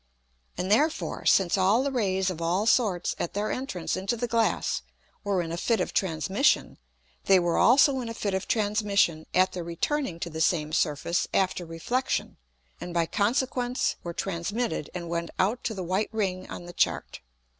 [0.57, 4.81] And therefore since all the Rays of all sorts at their entrance into the Glass
[5.23, 6.79] were in a Fit of Transmission,
[7.25, 11.27] they were also in a Fit of Transmission at their returning to the same Surface
[11.35, 12.37] after Reflexion;
[12.79, 17.21] and by consequence were transmitted, and went out to the white Ring on the Chart.